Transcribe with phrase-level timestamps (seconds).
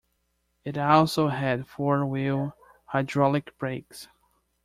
[0.65, 4.07] It also had four-wheel hydraulic brakes.